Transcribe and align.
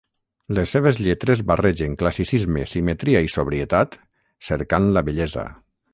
Les 0.59 0.71
seves 0.75 1.01
lletres 1.07 1.43
barregen 1.51 1.93
classicisme, 2.03 2.65
simetria 2.71 3.21
i 3.27 3.29
sobrietat, 3.35 3.99
cercant 4.49 4.93
la 4.97 5.05
bellesa. 5.11 5.45